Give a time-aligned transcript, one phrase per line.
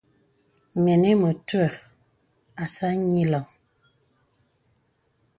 [0.83, 1.69] Mìnī mətuə̀
[2.63, 3.45] àsā nyìləŋ.